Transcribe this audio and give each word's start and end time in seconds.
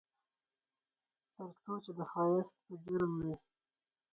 ترڅو 1.35 1.73
چې 1.83 1.91
د 1.97 1.99
ښایست 2.11 2.53
په 2.65 2.73
جرم 2.83 3.11
مې 3.19 3.33